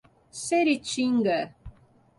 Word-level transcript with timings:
Seritinga 0.43 1.37